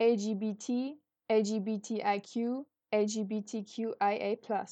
[0.00, 0.98] LGBT,
[1.30, 4.66] LGBTIQ, LGBTQIA+.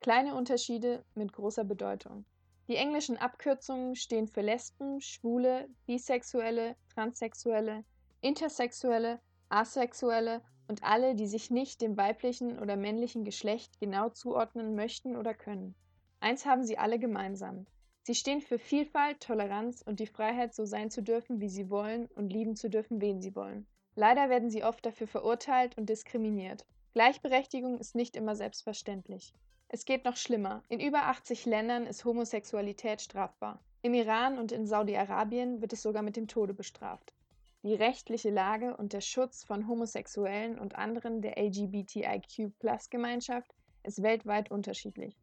[0.00, 2.24] Kleine Unterschiede mit großer Bedeutung.
[2.68, 7.84] Die englischen Abkürzungen stehen für Lesben, Schwule, Bisexuelle, Transsexuelle,
[8.22, 15.14] Intersexuelle, Asexuelle und alle, die sich nicht dem weiblichen oder männlichen Geschlecht genau zuordnen möchten
[15.14, 15.74] oder können.
[16.20, 17.66] Eins haben sie alle gemeinsam.
[18.02, 22.06] Sie stehen für Vielfalt, Toleranz und die Freiheit, so sein zu dürfen, wie sie wollen
[22.14, 23.66] und lieben zu dürfen, wen sie wollen.
[23.96, 26.66] Leider werden sie oft dafür verurteilt und diskriminiert.
[26.94, 29.32] Gleichberechtigung ist nicht immer selbstverständlich.
[29.68, 30.64] Es geht noch schlimmer.
[30.68, 33.60] In über 80 Ländern ist Homosexualität strafbar.
[33.82, 37.14] Im Iran und in Saudi-Arabien wird es sogar mit dem Tode bestraft.
[37.62, 45.16] Die rechtliche Lage und der Schutz von Homosexuellen und anderen der LGBTIQ-Gemeinschaft ist weltweit unterschiedlich.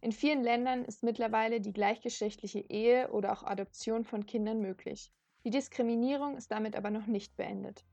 [0.00, 5.10] In vielen Ländern ist mittlerweile die gleichgeschlechtliche Ehe oder auch Adoption von Kindern möglich.
[5.44, 7.84] Die Diskriminierung ist damit aber noch nicht beendet.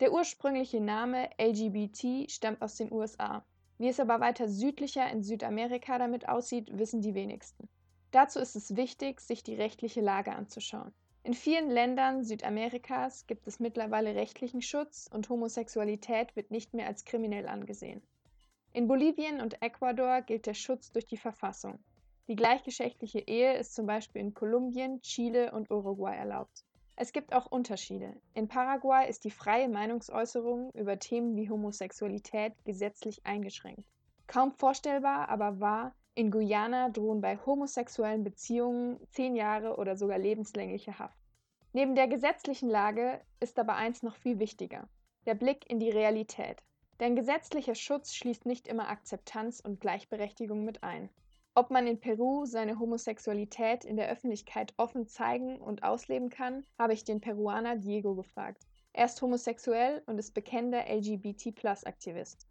[0.00, 3.44] Der ursprüngliche Name LGBT stammt aus den USA.
[3.78, 7.68] Wie es aber weiter südlicher in Südamerika damit aussieht, wissen die wenigsten.
[8.10, 10.92] Dazu ist es wichtig, sich die rechtliche Lage anzuschauen.
[11.22, 17.04] In vielen Ländern Südamerikas gibt es mittlerweile rechtlichen Schutz und Homosexualität wird nicht mehr als
[17.04, 18.02] kriminell angesehen.
[18.72, 21.78] In Bolivien und Ecuador gilt der Schutz durch die Verfassung.
[22.26, 26.64] Die gleichgeschlechtliche Ehe ist zum Beispiel in Kolumbien, Chile und Uruguay erlaubt.
[26.96, 28.14] Es gibt auch Unterschiede.
[28.34, 33.84] In Paraguay ist die freie Meinungsäußerung über Themen wie Homosexualität gesetzlich eingeschränkt.
[34.28, 41.00] Kaum vorstellbar, aber wahr, in Guyana drohen bei homosexuellen Beziehungen zehn Jahre oder sogar lebenslängliche
[41.00, 41.18] Haft.
[41.72, 44.88] Neben der gesetzlichen Lage ist aber eins noch viel wichtiger,
[45.26, 46.62] der Blick in die Realität.
[47.00, 51.10] Denn gesetzlicher Schutz schließt nicht immer Akzeptanz und Gleichberechtigung mit ein.
[51.56, 56.94] Ob man in Peru seine Homosexualität in der Öffentlichkeit offen zeigen und ausleben kann, habe
[56.94, 58.66] ich den Peruaner Diego gefragt.
[58.92, 62.48] Er ist homosexuell und ist bekennender LGBT-Plus-Aktivist.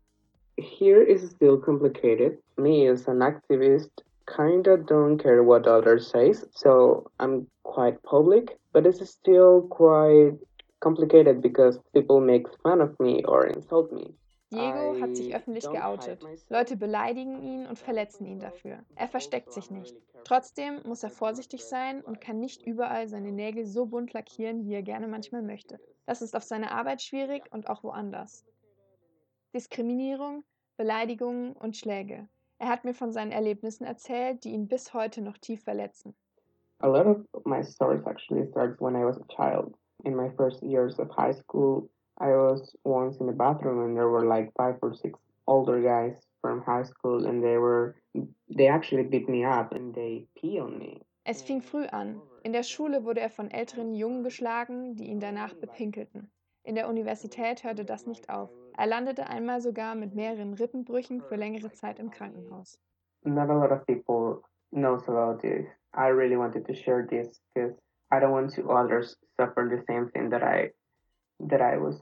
[0.57, 2.41] Here is still complicated.
[2.55, 3.91] Me as an activist
[4.25, 10.39] kinda don't care what others say, so I'm quite public, but it's still quite
[10.79, 14.15] complicated because people make fun of me or insult me.
[14.53, 16.25] Diego hat sich öffentlich geoutet.
[16.49, 18.79] Leute beleidigen ihn und verletzen ihn dafür.
[18.95, 19.95] Er versteckt sich nicht.
[20.23, 24.73] Trotzdem muss er vorsichtig sein und kann nicht überall seine Nägel so bunt lackieren, wie
[24.73, 25.79] er gerne manchmal möchte.
[26.05, 28.45] Das ist auf seiner Arbeit schwierig und auch woanders.
[29.53, 30.43] Diskriminierung,
[30.77, 32.27] Beleidigungen und Schläge.
[32.59, 36.15] Er hat mir von seinen Erlebnissen erzählt, die ihn bis heute noch tief verletzen.
[36.79, 39.75] A lot of my stories actually starts when I was a child.
[40.03, 41.89] In my first years of high school,
[42.19, 46.21] I was once in the bathroom and there were like five or six older guys
[46.41, 47.95] from high school and they were
[48.49, 51.01] they actually beat me up and they pee on me.
[51.25, 52.21] Es fing früh an.
[52.43, 56.29] In der Schule wurde er von älteren Jungen geschlagen, die ihn danach bepinkelten.
[56.63, 58.49] In der Universität hörte das nicht auf.
[58.77, 62.79] Er landete einmal sogar mit mehreren Rippenbrüchen für längere Zeit im Krankenhaus.
[63.23, 64.41] Not a lot of people
[64.71, 65.65] knows about this.
[65.93, 67.75] I really wanted to share this because
[68.11, 70.71] I don't want to others suffer the same thing that I
[71.49, 72.01] that I was.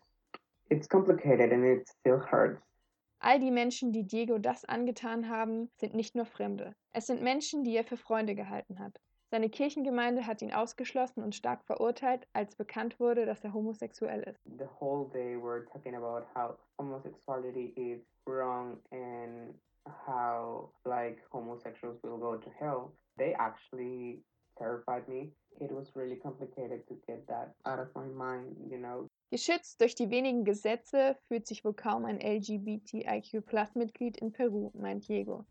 [0.69, 2.61] It's complicated and it still hurts.
[3.19, 6.73] All die Menschen, die Diego das angetan haben, sind nicht nur Fremde.
[6.91, 8.99] Es sind Menschen, die er für Freunde gehalten hat.
[9.29, 14.41] Seine Kirchengemeinde hat ihn ausgeschlossen und stark verurteilt, als bekannt wurde, dass er homosexuell ist.
[14.57, 19.53] The whole day we're talking about how homosexuality is wrong and
[20.05, 22.91] how like homosexuals will go to hell.
[23.17, 24.23] They actually
[24.57, 25.31] terrified me.
[25.59, 29.07] It was really complicated to get that out of my mind, you know.
[29.31, 35.45] Geschützt durch die wenigen Gesetze fühlt sich wohl kaum ein LGBTIQ-Plus-Mitglied in Peru, meint Diego.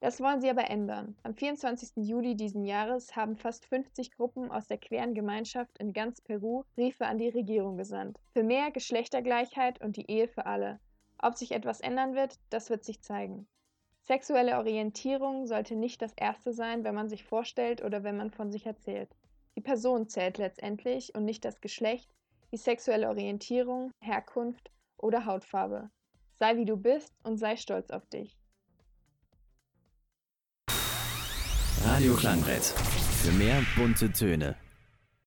[0.00, 1.16] Das wollen sie aber ändern.
[1.22, 1.92] Am 24.
[2.06, 7.06] Juli diesen Jahres haben fast 50 Gruppen aus der queeren Gemeinschaft in ganz Peru Briefe
[7.06, 8.18] an die Regierung gesandt.
[8.34, 10.78] Für mehr Geschlechtergleichheit und die Ehe für alle.
[11.16, 13.48] Ob sich etwas ändern wird, das wird sich zeigen.
[14.02, 18.52] Sexuelle Orientierung sollte nicht das Erste sein, wenn man sich vorstellt oder wenn man von
[18.52, 19.16] sich erzählt.
[19.56, 22.12] Die Person zählt letztendlich und nicht das Geschlecht,
[22.52, 25.90] die sexuelle Orientierung, Herkunft oder Hautfarbe.
[26.38, 28.36] Sei wie du bist und sei stolz auf dich.
[31.84, 32.62] Radio Klangbrett.
[32.62, 34.56] Für mehr bunte Töne.